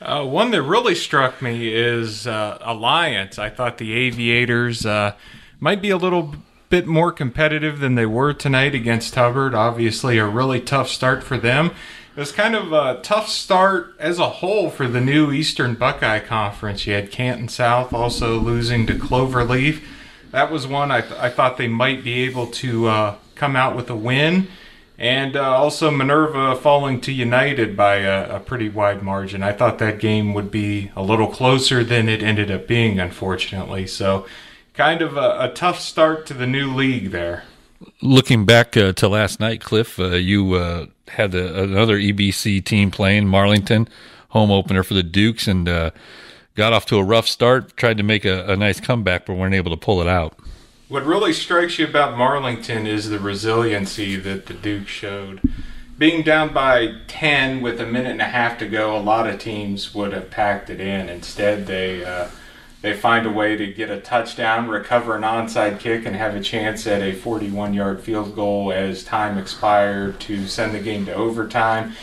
Uh, 0.00 0.24
one 0.24 0.50
that 0.50 0.62
really 0.62 0.94
struck 0.94 1.42
me 1.42 1.74
is 1.74 2.26
uh, 2.26 2.58
Alliance. 2.62 3.38
I 3.38 3.50
thought 3.50 3.78
the 3.78 3.92
Aviators 3.92 4.86
uh, 4.86 5.14
might 5.58 5.82
be 5.82 5.90
a 5.90 5.96
little 5.96 6.36
bit 6.70 6.86
more 6.86 7.12
competitive 7.12 7.80
than 7.80 7.96
they 7.96 8.06
were 8.06 8.32
tonight 8.32 8.74
against 8.74 9.14
Hubbard. 9.14 9.54
Obviously, 9.54 10.18
a 10.18 10.26
really 10.26 10.60
tough 10.60 10.88
start 10.88 11.22
for 11.22 11.36
them 11.36 11.72
it 12.16 12.18
was 12.18 12.32
kind 12.32 12.56
of 12.56 12.72
a 12.72 13.00
tough 13.02 13.28
start 13.28 13.94
as 14.00 14.18
a 14.18 14.28
whole 14.28 14.68
for 14.68 14.88
the 14.88 15.00
new 15.00 15.30
Eastern 15.30 15.74
Buckeye 15.74 16.18
Conference. 16.18 16.86
You 16.86 16.94
had 16.94 17.12
Canton 17.12 17.48
South 17.48 17.92
also 17.92 18.38
losing 18.38 18.86
to 18.88 18.94
Cloverleaf. 18.94 19.82
That 20.32 20.50
was 20.50 20.66
one 20.66 20.90
I, 20.90 21.02
th- 21.02 21.18
I 21.20 21.30
thought 21.30 21.56
they 21.56 21.68
might 21.68 22.02
be 22.02 22.24
able 22.24 22.48
to 22.48 22.88
uh, 22.88 23.14
come 23.36 23.54
out 23.54 23.76
with 23.76 23.88
a 23.90 23.96
win. 23.96 24.48
And 25.00 25.34
uh, 25.34 25.56
also 25.56 25.90
Minerva 25.90 26.54
falling 26.54 27.00
to 27.00 27.12
United 27.12 27.74
by 27.74 27.96
a, 27.96 28.36
a, 28.36 28.38
pretty 28.38 28.68
wide 28.68 29.02
margin. 29.02 29.42
I 29.42 29.52
thought 29.52 29.78
that 29.78 29.98
game 29.98 30.34
would 30.34 30.50
be 30.50 30.90
a 30.94 31.02
little 31.02 31.28
closer 31.28 31.82
than 31.82 32.06
it 32.06 32.22
ended 32.22 32.50
up 32.50 32.68
being, 32.68 33.00
unfortunately. 33.00 33.86
So, 33.86 34.26
kind 34.74 35.00
of 35.00 35.16
a, 35.16 35.38
a 35.40 35.52
tough 35.54 35.80
start 35.80 36.26
to 36.26 36.34
the 36.34 36.46
new 36.46 36.74
league 36.74 37.12
there. 37.12 37.44
Looking 38.02 38.44
back 38.44 38.76
uh, 38.76 38.92
to 38.92 39.08
last 39.08 39.40
night, 39.40 39.62
Cliff, 39.62 39.98
uh, 39.98 40.08
you 40.08 40.52
uh, 40.52 40.86
had 41.08 41.34
another 41.34 41.96
EBC 41.98 42.62
team 42.62 42.90
playing 42.90 43.24
Marlington, 43.24 43.88
home 44.28 44.50
opener 44.50 44.82
for 44.82 44.92
the 44.92 45.02
Dukes, 45.02 45.48
and 45.48 45.66
uh, 45.66 45.92
got 46.56 46.74
off 46.74 46.84
to 46.86 46.98
a 46.98 47.02
rough 47.02 47.26
start. 47.26 47.74
Tried 47.78 47.96
to 47.96 48.02
make 48.02 48.26
a 48.26 48.54
nice 48.54 48.80
comeback, 48.80 49.24
but 49.24 49.36
weren't 49.36 49.54
able 49.54 49.70
to 49.70 49.78
pull 49.78 50.02
it 50.02 50.08
out. 50.08 50.38
What 50.90 51.06
really 51.06 51.32
strikes 51.32 51.78
you 51.78 51.86
about 51.86 52.16
Marlington 52.16 52.84
is 52.84 53.10
the 53.10 53.20
resiliency 53.20 54.16
that 54.16 54.46
the 54.46 54.54
Duke 54.54 54.88
showed. 54.88 55.40
Being 55.96 56.24
down 56.24 56.52
by 56.52 56.96
10 57.06 57.60
with 57.60 57.80
a 57.80 57.86
minute 57.86 58.10
and 58.10 58.20
a 58.20 58.24
half 58.24 58.58
to 58.58 58.66
go, 58.66 58.96
a 58.96 58.98
lot 58.98 59.28
of 59.28 59.38
teams 59.38 59.94
would 59.94 60.12
have 60.12 60.32
packed 60.32 60.68
it 60.68 60.80
in. 60.80 61.08
Instead, 61.08 61.68
they 61.68 62.04
uh, 62.04 62.26
they 62.82 62.92
find 62.92 63.24
a 63.24 63.30
way 63.30 63.56
to 63.56 63.68
get 63.68 63.88
a 63.88 64.00
touchdown, 64.00 64.68
recover 64.68 65.14
an 65.14 65.22
onside 65.22 65.78
kick, 65.78 66.06
and 66.06 66.16
have 66.16 66.34
a 66.34 66.40
chance 66.40 66.88
at 66.88 67.02
a 67.02 67.12
41 67.12 67.72
yard 67.72 68.00
field 68.00 68.34
goal 68.34 68.72
as 68.72 69.04
time 69.04 69.38
expired 69.38 70.18
to 70.22 70.48
send 70.48 70.74
the 70.74 70.80
game 70.80 71.06
to 71.06 71.14
overtime. 71.14 71.94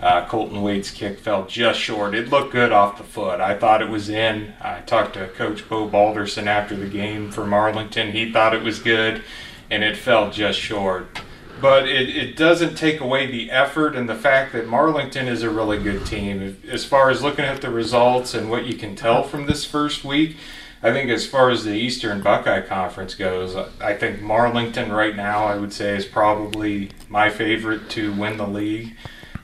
Uh, 0.00 0.26
Colton 0.26 0.62
Wade's 0.62 0.90
kick 0.90 1.18
fell 1.18 1.46
just 1.46 1.80
short. 1.80 2.14
It 2.14 2.28
looked 2.28 2.52
good 2.52 2.72
off 2.72 2.98
the 2.98 3.04
foot. 3.04 3.40
I 3.40 3.56
thought 3.56 3.80
it 3.80 3.88
was 3.88 4.08
in. 4.08 4.52
I 4.60 4.80
talked 4.80 5.14
to 5.14 5.28
Coach 5.28 5.68
Bo 5.68 5.88
Balderson 5.88 6.48
after 6.48 6.76
the 6.76 6.88
game 6.88 7.30
for 7.30 7.44
Marlington. 7.44 8.12
He 8.12 8.30
thought 8.30 8.54
it 8.54 8.62
was 8.62 8.78
good, 8.78 9.22
and 9.70 9.82
it 9.82 9.96
fell 9.96 10.30
just 10.30 10.58
short 10.58 11.20
but 11.60 11.88
it, 11.88 12.14
it 12.14 12.36
doesn't 12.36 12.76
take 12.76 13.00
away 13.00 13.26
the 13.26 13.50
effort 13.50 13.96
and 13.96 14.08
the 14.08 14.14
fact 14.14 14.52
that 14.52 14.66
Marlington 14.66 15.26
is 15.26 15.42
a 15.42 15.50
really 15.50 15.78
good 15.78 16.04
team. 16.06 16.56
As 16.68 16.84
far 16.84 17.10
as 17.10 17.22
looking 17.22 17.44
at 17.44 17.60
the 17.60 17.70
results 17.70 18.34
and 18.34 18.50
what 18.50 18.66
you 18.66 18.74
can 18.74 18.94
tell 18.94 19.22
from 19.22 19.46
this 19.46 19.64
first 19.64 20.04
week, 20.04 20.36
I 20.82 20.92
think 20.92 21.10
as 21.10 21.26
far 21.26 21.50
as 21.50 21.64
the 21.64 21.72
Eastern 21.72 22.20
Buckeye 22.20 22.60
Conference 22.60 23.14
goes, 23.14 23.56
I 23.80 23.94
think 23.94 24.20
Marlington 24.20 24.90
right 24.90 25.16
now, 25.16 25.46
I 25.46 25.56
would 25.56 25.72
say, 25.72 25.96
is 25.96 26.04
probably 26.04 26.90
my 27.08 27.30
favorite 27.30 27.88
to 27.90 28.12
win 28.12 28.36
the 28.36 28.46
league. 28.46 28.94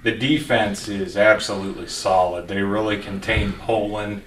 The 0.02 0.12
defense 0.12 0.88
is 0.88 1.16
absolutely 1.16 1.86
solid. 1.86 2.48
They 2.48 2.62
really 2.62 2.98
contain 2.98 3.52
Poland, 3.52 4.22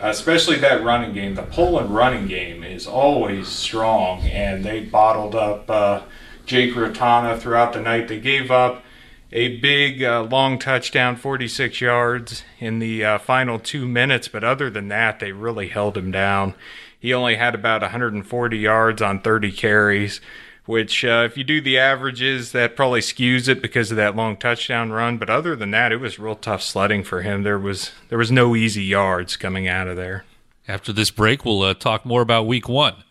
especially 0.00 0.56
that 0.56 0.82
running 0.82 1.12
game. 1.12 1.34
The 1.34 1.42
Poland 1.42 1.94
running 1.94 2.26
game 2.26 2.64
is 2.64 2.86
always 2.86 3.48
strong, 3.48 4.22
and 4.22 4.64
they 4.64 4.80
bottled 4.80 5.34
up. 5.34 5.70
Uh, 5.70 6.02
Jake 6.50 6.74
Rotana 6.74 7.38
throughout 7.38 7.72
the 7.72 7.80
night. 7.80 8.08
They 8.08 8.18
gave 8.18 8.50
up 8.50 8.82
a 9.30 9.58
big 9.58 10.02
uh, 10.02 10.22
long 10.24 10.58
touchdown, 10.58 11.14
46 11.14 11.80
yards 11.80 12.42
in 12.58 12.80
the 12.80 13.04
uh, 13.04 13.18
final 13.18 13.60
two 13.60 13.86
minutes, 13.86 14.26
but 14.26 14.42
other 14.42 14.68
than 14.68 14.88
that, 14.88 15.20
they 15.20 15.30
really 15.30 15.68
held 15.68 15.96
him 15.96 16.10
down. 16.10 16.56
He 16.98 17.14
only 17.14 17.36
had 17.36 17.54
about 17.54 17.82
140 17.82 18.58
yards 18.58 19.00
on 19.00 19.20
30 19.20 19.52
carries, 19.52 20.20
which, 20.70 21.04
uh, 21.04 21.24
if 21.26 21.36
you 21.36 21.42
do 21.42 21.60
the 21.60 21.76
averages, 21.76 22.52
that 22.52 22.76
probably 22.76 23.00
skews 23.00 23.48
it 23.48 23.60
because 23.60 23.90
of 23.90 23.96
that 23.96 24.14
long 24.14 24.36
touchdown 24.36 24.92
run. 24.92 25.18
But 25.18 25.28
other 25.28 25.56
than 25.56 25.72
that, 25.72 25.90
it 25.90 25.96
was 25.96 26.20
real 26.20 26.36
tough 26.36 26.62
sledding 26.62 27.02
for 27.02 27.22
him. 27.22 27.42
There 27.42 27.58
was 27.58 27.90
there 28.08 28.18
was 28.18 28.30
no 28.30 28.54
easy 28.54 28.84
yards 28.84 29.36
coming 29.36 29.66
out 29.66 29.88
of 29.88 29.96
there. 29.96 30.24
After 30.68 30.92
this 30.92 31.10
break, 31.10 31.44
we'll 31.44 31.62
uh, 31.62 31.74
talk 31.74 32.06
more 32.06 32.22
about 32.22 32.46
Week 32.46 32.68
One. 32.68 33.02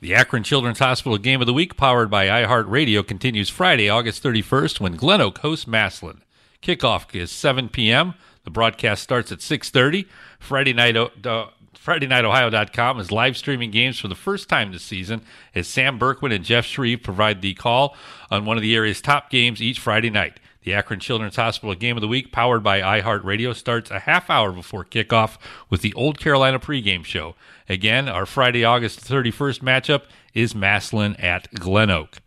The 0.00 0.14
Akron 0.14 0.42
Children's 0.42 0.78
Hospital 0.78 1.16
Game 1.16 1.40
of 1.40 1.46
the 1.46 1.54
Week, 1.54 1.76
powered 1.76 2.10
by 2.10 2.26
iHeartRadio, 2.26 3.04
continues 3.04 3.48
Friday, 3.48 3.88
August 3.88 4.22
31st, 4.22 4.78
when 4.78 4.94
Glen 4.94 5.20
Oak 5.20 5.38
hosts 5.38 5.66
Massillon. 5.66 6.20
Kickoff 6.62 7.12
is 7.14 7.32
7 7.32 7.70
p.m. 7.70 8.14
The 8.44 8.50
broadcast 8.50 9.02
starts 9.02 9.32
at 9.32 9.38
6:30. 9.38 10.06
Friday 10.38 10.72
night 10.72 10.96
uh, 10.96 11.08
FridayNightOhio.com 11.84 13.00
is 13.00 13.12
live 13.12 13.36
streaming 13.36 13.70
games 13.70 13.98
for 13.98 14.08
the 14.08 14.14
first 14.14 14.48
time 14.48 14.72
this 14.72 14.82
season 14.82 15.22
as 15.54 15.66
Sam 15.66 15.98
Berkman 15.98 16.32
and 16.32 16.44
Jeff 16.44 16.66
Shreve 16.66 17.02
provide 17.02 17.40
the 17.40 17.54
call 17.54 17.96
on 18.30 18.44
one 18.44 18.56
of 18.56 18.62
the 18.62 18.74
area's 18.74 19.00
top 19.00 19.30
games 19.30 19.62
each 19.62 19.78
Friday 19.78 20.10
night. 20.10 20.40
The 20.64 20.74
Akron 20.74 21.00
Children's 21.00 21.36
Hospital 21.36 21.74
Game 21.74 21.96
of 21.96 22.02
the 22.02 22.08
Week, 22.08 22.30
powered 22.30 22.62
by 22.62 22.80
iHeartRadio, 22.80 23.54
starts 23.54 23.90
a 23.90 24.00
half 24.00 24.28
hour 24.28 24.52
before 24.52 24.84
kickoff 24.84 25.38
with 25.70 25.80
the 25.80 25.94
Old 25.94 26.18
Carolina 26.18 26.58
pregame 26.58 27.04
show. 27.04 27.36
Again, 27.68 28.08
our 28.08 28.26
Friday, 28.26 28.64
August 28.64 29.00
31st 29.00 29.60
matchup 29.60 30.02
is 30.34 30.54
Massillon 30.54 31.16
at 31.22 31.50
Glen 31.54 31.90
Oak. 31.90 32.18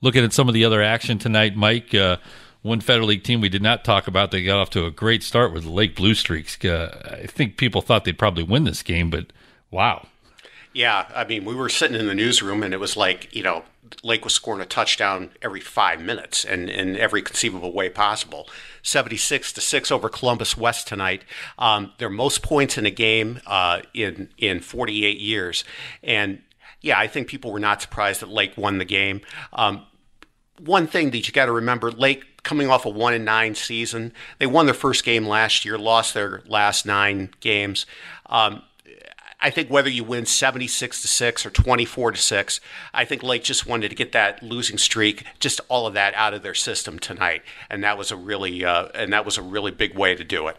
Looking 0.00 0.24
at 0.24 0.32
some 0.32 0.48
of 0.48 0.54
the 0.54 0.64
other 0.64 0.82
action 0.82 1.18
tonight, 1.18 1.54
Mike, 1.54 1.94
uh, 1.94 2.16
one 2.64 2.80
Federal 2.80 3.08
League 3.08 3.22
team 3.22 3.42
we 3.42 3.50
did 3.50 3.62
not 3.62 3.84
talk 3.84 4.08
about, 4.08 4.30
they 4.30 4.42
got 4.42 4.58
off 4.58 4.70
to 4.70 4.86
a 4.86 4.90
great 4.90 5.22
start 5.22 5.52
with 5.52 5.66
Lake 5.66 5.94
Blue 5.94 6.14
Streaks. 6.14 6.64
Uh, 6.64 7.18
I 7.22 7.26
think 7.26 7.58
people 7.58 7.82
thought 7.82 8.06
they'd 8.06 8.18
probably 8.18 8.42
win 8.42 8.64
this 8.64 8.82
game, 8.82 9.10
but 9.10 9.26
wow. 9.70 10.06
Yeah, 10.72 11.06
I 11.14 11.24
mean, 11.24 11.44
we 11.44 11.54
were 11.54 11.68
sitting 11.68 12.00
in 12.00 12.06
the 12.06 12.14
newsroom 12.14 12.62
and 12.62 12.72
it 12.72 12.80
was 12.80 12.96
like, 12.96 13.32
you 13.34 13.42
know, 13.42 13.64
Lake 14.02 14.24
was 14.24 14.32
scoring 14.32 14.62
a 14.62 14.66
touchdown 14.66 15.32
every 15.42 15.60
five 15.60 16.00
minutes 16.00 16.42
and 16.42 16.70
in 16.70 16.96
every 16.96 17.20
conceivable 17.20 17.70
way 17.70 17.90
possible. 17.90 18.48
76 18.82 19.52
to 19.52 19.60
6 19.60 19.90
over 19.90 20.08
Columbus 20.08 20.56
West 20.56 20.88
tonight. 20.88 21.22
Um, 21.58 21.92
their 21.98 22.08
most 22.08 22.42
points 22.42 22.78
in 22.78 22.86
a 22.86 22.90
game 22.90 23.40
uh, 23.46 23.82
in, 23.92 24.30
in 24.38 24.60
48 24.60 25.20
years. 25.20 25.64
And 26.02 26.40
yeah, 26.80 26.98
I 26.98 27.08
think 27.08 27.28
people 27.28 27.52
were 27.52 27.60
not 27.60 27.82
surprised 27.82 28.22
that 28.22 28.30
Lake 28.30 28.56
won 28.56 28.78
the 28.78 28.86
game. 28.86 29.20
Um, 29.52 29.84
one 30.58 30.86
thing 30.86 31.10
that 31.10 31.26
you 31.26 31.32
got 31.34 31.46
to 31.46 31.52
remember 31.52 31.90
Lake 31.90 32.24
coming 32.44 32.68
off 32.68 32.84
a 32.84 32.90
1 32.90 33.14
and 33.14 33.24
9 33.24 33.54
season, 33.54 34.12
they 34.38 34.46
won 34.46 34.66
their 34.66 34.74
first 34.74 35.04
game 35.04 35.26
last 35.26 35.64
year, 35.64 35.76
lost 35.76 36.14
their 36.14 36.42
last 36.46 36.86
nine 36.86 37.30
games. 37.40 37.86
Um, 38.26 38.62
I 39.44 39.50
think 39.50 39.68
whether 39.68 39.90
you 39.90 40.04
win 40.04 40.24
76 40.24 41.02
to 41.02 41.08
6 41.08 41.44
or 41.44 41.50
24 41.50 42.12
to 42.12 42.18
6, 42.18 42.60
I 42.94 43.04
think 43.04 43.22
Lake 43.22 43.44
just 43.44 43.66
wanted 43.66 43.90
to 43.90 43.94
get 43.94 44.12
that 44.12 44.42
losing 44.42 44.78
streak, 44.78 45.24
just 45.38 45.60
all 45.68 45.86
of 45.86 45.92
that 45.92 46.14
out 46.14 46.32
of 46.32 46.42
their 46.42 46.54
system 46.54 46.98
tonight, 46.98 47.42
and 47.68 47.84
that 47.84 47.98
was 47.98 48.10
a 48.10 48.16
really 48.16 48.64
uh, 48.64 48.86
and 48.94 49.12
that 49.12 49.26
was 49.26 49.36
a 49.36 49.42
really 49.42 49.70
big 49.70 49.94
way 49.98 50.14
to 50.14 50.24
do 50.24 50.48
it. 50.48 50.56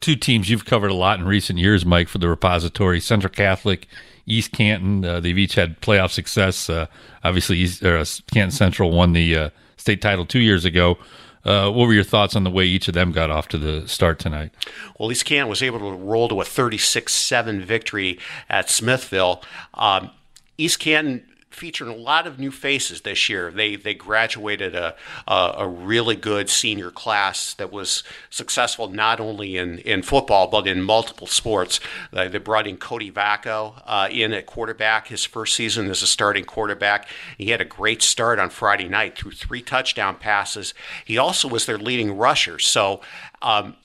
Two 0.00 0.14
teams 0.14 0.48
you've 0.48 0.64
covered 0.64 0.92
a 0.92 0.94
lot 0.94 1.18
in 1.18 1.26
recent 1.26 1.58
years, 1.58 1.84
Mike, 1.84 2.06
for 2.06 2.18
the 2.18 2.28
repository: 2.28 3.00
Central 3.00 3.32
Catholic, 3.32 3.88
East 4.26 4.52
Canton. 4.52 5.04
Uh, 5.04 5.18
they've 5.18 5.36
each 5.36 5.56
had 5.56 5.80
playoff 5.80 6.12
success. 6.12 6.70
Uh, 6.70 6.86
obviously, 7.24 7.58
East, 7.58 7.82
Canton 7.82 8.52
Central 8.52 8.92
won 8.92 9.12
the 9.12 9.36
uh, 9.36 9.50
state 9.84 10.00
title 10.00 10.24
two 10.24 10.38
years 10.38 10.64
ago. 10.64 10.96
Uh, 11.44 11.70
what 11.70 11.86
were 11.86 11.92
your 11.92 12.02
thoughts 12.02 12.34
on 12.34 12.42
the 12.42 12.50
way 12.50 12.64
each 12.64 12.88
of 12.88 12.94
them 12.94 13.12
got 13.12 13.30
off 13.30 13.48
to 13.48 13.58
the 13.58 13.86
start 13.86 14.18
tonight? 14.18 14.50
Well, 14.98 15.12
East 15.12 15.26
Canton 15.26 15.50
was 15.50 15.62
able 15.62 15.78
to 15.80 15.94
roll 15.94 16.26
to 16.30 16.40
a 16.40 16.44
36 16.44 17.12
7 17.12 17.60
victory 17.60 18.18
at 18.48 18.70
Smithville. 18.70 19.42
Um, 19.74 20.10
East 20.56 20.78
Canton 20.78 21.22
featuring 21.54 21.90
a 21.90 21.96
lot 21.96 22.26
of 22.26 22.38
new 22.38 22.50
faces 22.50 23.02
this 23.02 23.28
year. 23.28 23.50
They 23.50 23.76
they 23.76 23.94
graduated 23.94 24.74
a, 24.74 24.94
a, 25.26 25.54
a 25.58 25.68
really 25.68 26.16
good 26.16 26.50
senior 26.50 26.90
class 26.90 27.54
that 27.54 27.72
was 27.72 28.02
successful 28.30 28.88
not 28.88 29.20
only 29.20 29.56
in, 29.56 29.78
in 29.78 30.02
football 30.02 30.48
but 30.48 30.66
in 30.66 30.82
multiple 30.82 31.26
sports. 31.26 31.80
Uh, 32.12 32.28
they 32.28 32.38
brought 32.38 32.66
in 32.66 32.76
Cody 32.76 33.10
Vacco 33.10 33.80
uh, 33.86 34.08
in 34.10 34.32
at 34.32 34.46
quarterback 34.46 35.08
his 35.08 35.24
first 35.24 35.54
season 35.54 35.88
as 35.88 36.02
a 36.02 36.06
starting 36.06 36.44
quarterback. 36.44 37.08
He 37.38 37.50
had 37.50 37.60
a 37.60 37.64
great 37.64 38.02
start 38.02 38.38
on 38.38 38.50
Friday 38.50 38.88
night 38.88 39.16
through 39.16 39.32
three 39.32 39.62
touchdown 39.62 40.16
passes. 40.16 40.74
He 41.04 41.16
also 41.16 41.48
was 41.48 41.66
their 41.66 41.78
leading 41.78 42.16
rusher. 42.16 42.58
So. 42.58 43.00
Um, 43.40 43.76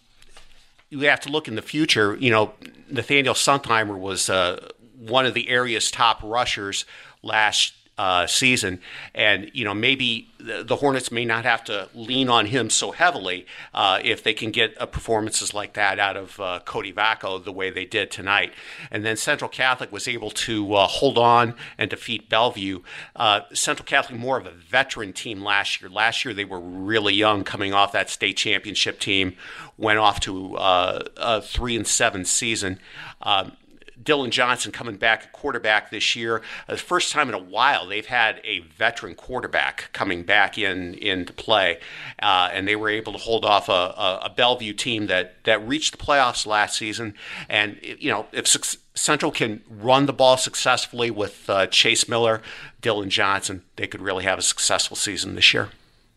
you 0.92 1.02
have 1.02 1.20
to 1.20 1.30
look 1.30 1.48
in 1.48 1.54
the 1.54 1.62
future. 1.62 2.18
You 2.20 2.32
know, 2.32 2.54
Nathaniel 2.90 3.36
Suntheimer 3.36 3.96
was 3.98 4.28
uh, 4.28 4.70
one 5.00 5.26
of 5.26 5.34
the 5.34 5.50
area's 5.50 5.90
top 5.90 6.20
rushers 6.24 6.86
last 7.22 7.74
uh, 8.00 8.26
season, 8.26 8.80
and 9.14 9.52
you 9.54 9.66
know 9.66 9.74
maybe 9.74 10.30
the, 10.40 10.78
Hornets 10.78 11.12
may 11.12 11.26
not 11.26 11.44
have 11.44 11.66
to 11.66 11.90
lean 11.94 12.30
on 12.30 12.46
him 12.46 12.70
so 12.70 12.92
heavily 12.92 13.46
uh, 13.74 14.00
if 14.02 14.24
they 14.24 14.34
can 14.34 14.52
get 14.52 14.82
uh, 14.82 14.86
performances 14.86 15.54
like 15.54 15.74
that 15.74 16.00
out 16.00 16.16
of 16.16 16.40
uh, 16.40 16.62
Cody 16.64 16.94
Vacco 16.94 17.44
the 17.44 17.52
way 17.52 17.70
they 17.70 17.84
did 17.84 18.10
tonight. 18.10 18.54
And 18.90 19.04
then 19.04 19.18
Central 19.18 19.50
Catholic 19.50 19.92
was 19.92 20.08
able 20.08 20.32
to 20.32 20.76
uh, 20.76 20.88
hold 20.88 21.18
on 21.18 21.56
and 21.78 21.90
defeat 21.90 22.30
Bellevue. 22.30 22.84
Uh, 23.18 23.42
Central 23.54 23.86
Catholic 23.86 24.18
more 24.18 24.38
of 24.38 24.46
a 24.46 24.52
veteran 24.52 25.12
team 25.12 25.44
last 25.44 25.82
year. 25.82 25.90
Last 25.90 26.24
year 26.24 26.34
they 26.34 26.46
were 26.46 26.62
really 26.62 27.14
young, 27.14 27.44
coming 27.44 27.74
off 27.74 27.92
that 27.92 28.10
state 28.10 28.38
championship 28.38 29.02
team, 29.02 29.36
went 29.78 30.00
off 30.00 30.22
to 30.22 30.56
a 30.58 31.42
three 31.42 31.76
and 31.76 31.86
seven 31.86 32.24
season. 32.24 32.80
Um, 33.22 33.58
Dylan 34.04 34.30
Johnson 34.30 34.72
coming 34.72 34.96
back 34.96 35.24
at 35.24 35.32
quarterback 35.32 35.92
this 35.92 36.16
year. 36.16 36.42
Uh, 36.68 36.76
first 36.76 37.12
time 37.12 37.28
in 37.30 37.36
a 37.36 37.40
while 37.40 37.86
they've 37.86 38.06
had 38.06 38.42
a 38.44 38.60
veteran 38.60 39.16
quarterback 39.16 39.90
coming 39.94 40.24
back 40.24 40.58
in 40.58 40.94
into 40.96 41.34
play, 41.34 41.80
uh, 42.22 42.50
and 42.52 42.68
they 42.68 42.76
were 42.76 42.90
able 42.90 43.14
to 43.14 43.20
hold 43.20 43.46
off 43.46 43.70
a, 43.70 43.72
a, 43.72 44.20
a, 44.26 44.30
Bellevue 44.30 44.74
team 44.74 45.08
that 45.08 45.44
that 45.44 45.66
reached 45.68 45.98
the 45.98 46.04
playoffs 46.04 46.46
last 46.46 46.78
season. 46.78 47.14
And 47.50 47.78
you 47.82 48.10
know 48.10 48.28
if 48.32 48.48
Central 48.96 49.32
can 49.32 49.62
run 49.70 50.06
the 50.06 50.14
ball 50.14 50.38
successfully 50.38 51.12
with 51.12 51.50
uh, 51.50 51.68
Chase 51.68 52.08
Miller, 52.08 52.42
Dylan 52.82 53.10
Johnson, 53.10 53.64
they 53.76 53.88
could 53.88 54.02
really 54.02 54.24
have 54.24 54.40
a 54.40 54.44
successful 54.44 54.96
season 54.96 55.36
this 55.36 55.54
year. 55.54 55.70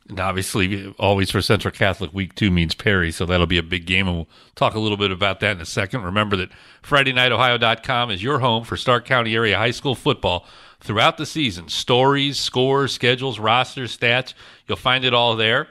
And 0.08 0.18
obviously, 0.18 0.92
always 0.98 1.30
for 1.30 1.40
Central 1.40 1.72
Catholic, 1.72 2.12
week 2.12 2.34
two 2.34 2.50
means 2.50 2.74
Perry, 2.74 3.12
so 3.12 3.24
that'll 3.24 3.46
be 3.46 3.58
a 3.58 3.62
big 3.62 3.86
game, 3.86 4.08
and 4.08 4.16
we'll 4.16 4.28
talk 4.56 4.74
a 4.74 4.80
little 4.80 4.96
bit 4.96 5.12
about 5.12 5.40
that 5.40 5.56
in 5.56 5.62
a 5.62 5.66
second. 5.66 6.02
Remember 6.02 6.36
that 6.36 6.50
FridayNightOhio.com 6.82 8.10
is 8.10 8.22
your 8.22 8.40
home 8.40 8.64
for 8.64 8.76
Stark 8.76 9.04
County 9.04 9.34
area 9.34 9.56
high 9.56 9.70
school 9.70 9.94
football 9.94 10.44
throughout 10.80 11.18
the 11.18 11.26
season. 11.26 11.68
Stories, 11.68 12.38
scores, 12.38 12.92
schedules, 12.92 13.38
rosters, 13.38 13.96
stats, 13.96 14.34
you'll 14.66 14.76
find 14.76 15.04
it 15.04 15.14
all 15.14 15.36
there 15.36 15.68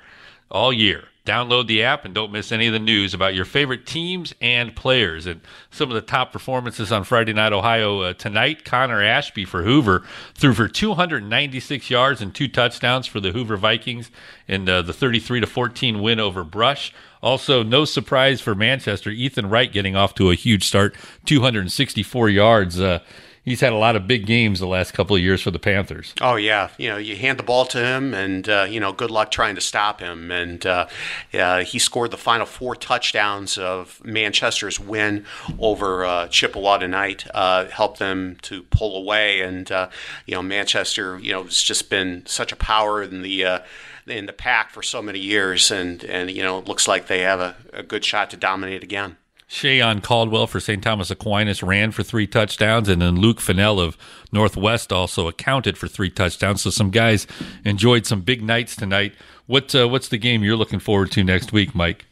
all 0.49 0.71
year. 0.71 1.05
Download 1.25 1.67
the 1.67 1.83
app 1.83 2.03
and 2.03 2.15
don't 2.15 2.31
miss 2.31 2.51
any 2.51 2.65
of 2.65 2.73
the 2.73 2.79
news 2.79 3.13
about 3.13 3.35
your 3.35 3.45
favorite 3.45 3.85
teams 3.85 4.33
and 4.41 4.75
players. 4.75 5.27
And 5.27 5.41
some 5.69 5.89
of 5.89 5.93
the 5.93 6.01
top 6.01 6.31
performances 6.31 6.91
on 6.91 7.03
Friday 7.03 7.31
Night 7.31 7.53
Ohio 7.53 8.01
uh, 8.01 8.13
tonight 8.13 8.65
Connor 8.65 9.03
Ashby 9.03 9.45
for 9.45 9.61
Hoover 9.61 10.03
threw 10.33 10.55
for 10.55 10.67
296 10.67 11.91
yards 11.91 12.21
and 12.21 12.33
two 12.33 12.47
touchdowns 12.47 13.05
for 13.05 13.19
the 13.19 13.31
Hoover 13.33 13.55
Vikings 13.55 14.09
in 14.47 14.67
uh, 14.67 14.81
the 14.81 14.93
33 14.93 15.41
to 15.41 15.47
14 15.47 16.01
win 16.01 16.19
over 16.19 16.43
Brush. 16.43 16.91
Also, 17.21 17.61
no 17.61 17.85
surprise 17.85 18.41
for 18.41 18.55
Manchester, 18.55 19.11
Ethan 19.11 19.47
Wright 19.47 19.71
getting 19.71 19.95
off 19.95 20.15
to 20.15 20.31
a 20.31 20.35
huge 20.35 20.63
start, 20.63 20.95
264 21.25 22.29
yards. 22.29 22.79
Uh, 22.79 22.99
he's 23.43 23.61
had 23.61 23.73
a 23.73 23.77
lot 23.77 23.95
of 23.95 24.07
big 24.07 24.25
games 24.25 24.59
the 24.59 24.67
last 24.67 24.93
couple 24.93 25.15
of 25.15 25.21
years 25.21 25.41
for 25.41 25.51
the 25.51 25.59
Panthers. 25.59 26.13
Oh 26.21 26.35
yeah, 26.35 26.69
you 26.77 26.89
know 26.89 26.97
you 26.97 27.15
hand 27.15 27.39
the 27.39 27.43
ball 27.43 27.65
to 27.65 27.83
him, 27.83 28.13
and 28.13 28.47
uh, 28.47 28.67
you 28.69 28.79
know 28.79 28.93
good 28.93 29.11
luck 29.11 29.31
trying 29.31 29.55
to 29.55 29.61
stop 29.61 29.99
him. 29.99 30.31
And 30.31 30.65
uh, 30.65 30.87
uh, 31.33 31.63
he 31.63 31.79
scored 31.79 32.11
the 32.11 32.17
final 32.17 32.45
four 32.45 32.75
touchdowns 32.75 33.57
of 33.57 34.01
Manchester's 34.03 34.79
win 34.79 35.25
over 35.59 36.05
uh, 36.05 36.27
Chippewa 36.27 36.77
tonight, 36.77 37.25
uh, 37.33 37.65
helped 37.65 37.99
them 37.99 38.37
to 38.43 38.63
pull 38.63 38.95
away. 38.95 39.41
And 39.41 39.71
uh, 39.71 39.89
you 40.25 40.35
know 40.35 40.41
Manchester, 40.41 41.19
you 41.19 41.31
know, 41.31 41.43
has 41.43 41.61
just 41.61 41.89
been 41.89 42.23
such 42.25 42.51
a 42.51 42.55
power 42.55 43.01
in 43.01 43.21
the 43.21 43.61
in 44.07 44.25
the 44.25 44.33
PAC 44.33 44.71
for 44.71 44.81
so 44.81 45.01
many 45.01 45.19
years, 45.19 45.71
and 45.71 46.03
and 46.03 46.31
you 46.31 46.43
know 46.43 46.59
it 46.59 46.67
looks 46.67 46.87
like 46.87 47.07
they 47.07 47.21
have 47.21 47.39
a, 47.39 47.55
a 47.73 47.83
good 47.83 48.05
shot 48.05 48.29
to 48.31 48.37
dominate 48.37 48.83
again. 48.83 49.17
Shayon 49.51 50.01
Caldwell 50.01 50.47
for 50.47 50.61
St. 50.61 50.81
Thomas 50.81 51.11
Aquinas 51.11 51.61
ran 51.61 51.91
for 51.91 52.03
three 52.03 52.25
touchdowns, 52.25 52.87
and 52.87 53.01
then 53.01 53.17
Luke 53.17 53.41
Fennell 53.41 53.81
of 53.81 53.97
Northwest 54.31 54.93
also 54.93 55.27
accounted 55.27 55.77
for 55.77 55.89
three 55.89 56.09
touchdowns. 56.09 56.61
So 56.61 56.69
some 56.69 56.89
guys 56.89 57.27
enjoyed 57.65 58.05
some 58.05 58.21
big 58.21 58.41
nights 58.41 58.77
tonight. 58.77 59.13
What 59.47 59.75
uh, 59.75 59.89
what's 59.89 60.07
the 60.07 60.17
game 60.17 60.41
you're 60.41 60.55
looking 60.55 60.79
forward 60.79 61.11
to 61.11 61.23
next 61.25 61.51
week, 61.51 61.75
Mike? 61.75 62.05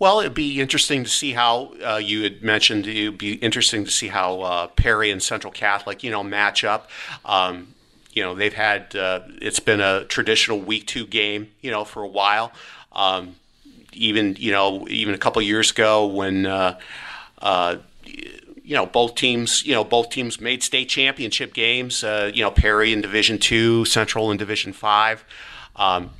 Well, 0.00 0.18
it'd 0.18 0.34
be 0.34 0.60
interesting 0.60 1.04
to 1.04 1.08
see 1.08 1.32
how 1.32 1.72
uh, 1.86 2.00
you 2.02 2.24
had 2.24 2.42
mentioned. 2.42 2.88
It'd 2.88 3.18
be 3.18 3.34
interesting 3.34 3.84
to 3.84 3.90
see 3.92 4.08
how 4.08 4.40
uh, 4.40 4.66
Perry 4.66 5.12
and 5.12 5.22
Central 5.22 5.52
Catholic, 5.52 6.02
you 6.02 6.10
know, 6.10 6.24
match 6.24 6.64
up. 6.64 6.90
Um, 7.24 7.68
you 8.10 8.24
know, 8.24 8.34
they've 8.34 8.52
had 8.52 8.96
uh, 8.96 9.20
it's 9.40 9.60
been 9.60 9.80
a 9.80 10.04
traditional 10.06 10.58
week 10.58 10.88
two 10.88 11.06
game, 11.06 11.52
you 11.60 11.70
know, 11.70 11.84
for 11.84 12.02
a 12.02 12.08
while. 12.08 12.50
Um, 12.90 13.36
even 13.96 14.36
you 14.38 14.52
know 14.52 14.86
even 14.88 15.14
a 15.14 15.18
couple 15.18 15.42
years 15.42 15.70
ago 15.70 16.06
when 16.06 16.46
uh, 16.46 16.78
uh, 17.40 17.76
you 18.04 18.74
know 18.74 18.86
both 18.86 19.14
teams 19.14 19.64
you 19.64 19.74
know 19.74 19.84
both 19.84 20.10
teams 20.10 20.40
made 20.40 20.62
state 20.62 20.88
championship 20.88 21.54
games. 21.54 22.04
Uh, 22.04 22.30
you 22.32 22.42
know 22.42 22.50
Perry 22.50 22.92
in 22.92 23.00
Division 23.00 23.38
two, 23.38 23.84
Central 23.84 24.30
in 24.30 24.36
Division 24.36 24.72
five. 24.72 25.24
Um, 25.76 26.10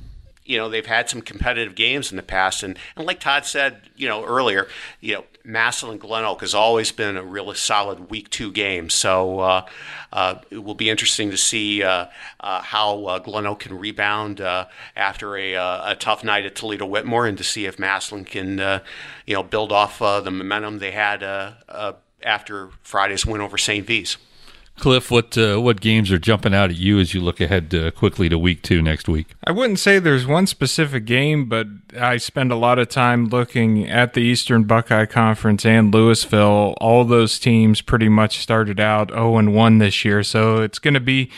you 0.45 0.57
know 0.57 0.69
they've 0.69 0.85
had 0.85 1.09
some 1.09 1.21
competitive 1.21 1.75
games 1.75 2.11
in 2.11 2.17
the 2.17 2.23
past, 2.23 2.63
and, 2.63 2.77
and 2.95 3.05
like 3.05 3.19
Todd 3.19 3.45
said, 3.45 3.81
you 3.95 4.07
know 4.07 4.23
earlier, 4.23 4.67
you 5.01 5.15
know 5.15 5.23
Massillon 5.47 5.97
Glen 5.97 6.25
Oak 6.25 6.41
has 6.41 6.53
always 6.53 6.91
been 6.91 7.15
a 7.15 7.23
really 7.23 7.55
solid 7.55 8.11
week 8.11 8.29
two 8.29 8.51
game. 8.51 8.89
So 8.89 9.39
uh, 9.39 9.65
uh, 10.11 10.35
it 10.51 10.61
will 10.63 10.75
be 10.75 10.89
interesting 10.89 11.31
to 11.31 11.37
see 11.37 11.81
uh, 11.81 12.07
uh 12.41 12.61
how 12.61 13.05
uh, 13.05 13.19
Glen 13.19 13.47
Oak 13.47 13.61
can 13.61 13.79
rebound 13.79 14.41
uh, 14.41 14.65
after 14.95 15.37
a, 15.37 15.53
a, 15.53 15.95
tough 15.97 16.23
night 16.23 16.45
at 16.45 16.55
Toledo 16.55 16.85
Whitmer, 16.85 17.27
and 17.27 17.37
to 17.37 17.43
see 17.45 17.65
if 17.65 17.79
Massillon 17.79 18.25
can 18.25 18.81
you 19.25 19.33
know 19.33 19.43
build 19.43 19.71
off 19.71 19.99
the 19.99 20.31
momentum 20.31 20.79
they 20.79 20.91
had 20.91 21.23
after 22.23 22.69
Friday's 22.83 23.25
win 23.25 23.41
over 23.41 23.57
St. 23.57 23.85
V's. 23.85 24.17
Cliff, 24.77 25.09
what 25.09 25.37
uh, 25.37 25.57
what 25.59 25.81
games 25.81 26.11
are 26.11 26.19
jumping 26.19 26.53
out 26.53 26.69
at 26.69 26.75
you 26.75 26.99
as 26.99 27.13
you 27.13 27.19
look 27.21 27.41
ahead 27.41 27.71
to, 27.71 27.91
quickly 27.91 28.29
to 28.29 28.37
week 28.37 28.61
two 28.61 28.81
next 28.81 29.09
week? 29.09 29.33
I 29.43 29.51
wouldn't 29.51 29.79
say 29.79 29.97
there's 29.97 30.27
one 30.27 30.45
specific 30.45 31.05
game, 31.05 31.49
but 31.49 31.67
I 31.99 32.17
spend 32.17 32.51
a 32.51 32.55
lot 32.55 32.77
of 32.77 32.87
time 32.87 33.25
looking 33.25 33.89
at 33.89 34.13
the 34.13 34.21
Eastern 34.21 34.65
Buckeye 34.65 35.07
Conference 35.07 35.65
and 35.65 35.93
Louisville. 35.93 36.75
All 36.79 37.03
those 37.05 37.39
teams 37.39 37.81
pretty 37.81 38.07
much 38.07 38.39
started 38.39 38.79
out 38.79 39.09
0 39.09 39.37
and 39.37 39.55
1 39.55 39.77
this 39.79 40.05
year, 40.05 40.21
so 40.21 40.61
it's 40.61 40.79
going 40.79 40.93
to 40.93 40.99
be 40.99 41.31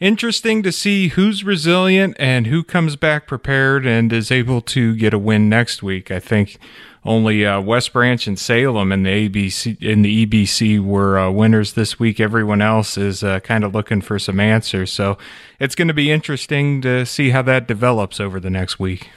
interesting 0.00 0.62
to 0.62 0.72
see 0.72 1.08
who's 1.08 1.44
resilient 1.44 2.16
and 2.18 2.46
who 2.48 2.64
comes 2.64 2.96
back 2.96 3.26
prepared 3.26 3.86
and 3.86 4.12
is 4.12 4.30
able 4.32 4.60
to 4.62 4.96
get 4.96 5.14
a 5.14 5.18
win 5.18 5.48
next 5.48 5.82
week. 5.82 6.10
I 6.10 6.18
think 6.18 6.58
only 7.04 7.46
uh, 7.46 7.60
West 7.60 7.92
Branch 7.92 8.26
and 8.26 8.38
Salem 8.38 8.92
in 8.92 9.04
the 9.04 9.28
ABC 9.28 9.82
in 9.82 10.02
the 10.02 10.26
EBC 10.26 10.80
were 10.80 11.18
uh, 11.18 11.30
winners 11.30 11.72
this 11.72 11.98
week. 11.98 12.20
Everyone 12.20 12.60
else 12.60 12.98
is 12.98 13.24
uh, 13.24 13.40
kind 13.40 13.64
of 13.64 13.74
looking 13.74 14.02
for 14.02 14.18
some 14.18 14.38
answers. 14.38 14.92
So 14.92 15.16
it's 15.58 15.74
going 15.74 15.88
to 15.88 15.94
be 15.94 16.10
interesting 16.10 16.82
to 16.82 17.06
see 17.06 17.30
how 17.30 17.42
that 17.42 17.66
develops 17.66 18.20
over 18.20 18.38
the 18.38 18.50
next 18.50 18.78
week. 18.78 19.10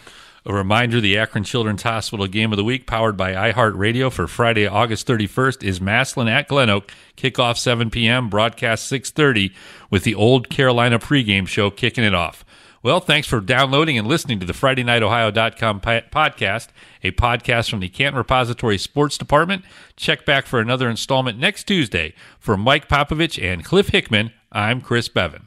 A 0.45 0.53
reminder 0.53 0.99
the 0.99 1.17
Akron 1.17 1.45
Children's 1.45 1.83
Hospital 1.83 2.27
Game 2.27 2.51
of 2.51 2.57
the 2.57 2.65
Week, 2.65 2.85
powered 2.85 3.15
by 3.15 3.31
iHeartRadio 3.31 4.11
for 4.11 4.27
Friday, 4.27 4.67
August 4.67 5.07
31st, 5.07 5.63
is 5.63 5.79
Massillon 5.79 6.27
at 6.27 6.49
Glen 6.49 6.69
Oak. 6.69 6.91
Kickoff 7.15 7.57
7 7.57 7.89
p.m., 7.89 8.29
broadcast 8.29 8.91
6.30, 8.91 9.53
with 9.89 10.03
the 10.03 10.15
Old 10.15 10.49
Carolina 10.49 10.99
pregame 10.99 11.47
show 11.47 11.69
kicking 11.69 12.03
it 12.03 12.13
off. 12.13 12.43
Well, 12.83 12.99
thanks 12.99 13.29
for 13.29 13.39
downloading 13.39 13.97
and 13.97 14.05
listening 14.05 14.41
to 14.41 14.45
the 14.45 14.51
FridayNightOhio.com 14.51 15.79
podcast, 15.79 16.67
a 17.01 17.11
podcast 17.11 17.69
from 17.69 17.79
the 17.79 17.87
Canton 17.87 18.17
Repository 18.17 18.77
Sports 18.77 19.17
Department. 19.17 19.63
Check 19.95 20.25
back 20.25 20.45
for 20.45 20.59
another 20.59 20.89
installment 20.89 21.39
next 21.39 21.63
Tuesday. 21.63 22.13
For 22.39 22.57
Mike 22.57 22.89
Popovich 22.89 23.41
and 23.41 23.63
Cliff 23.63 23.87
Hickman, 23.87 24.33
I'm 24.51 24.81
Chris 24.81 25.07
Beaven. 25.07 25.43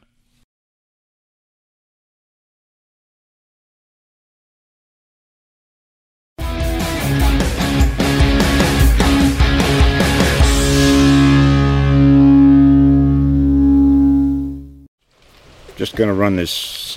Just 15.76 15.94
going 15.94 16.08
to 16.08 16.14
run 16.14 16.36
this 16.36 16.96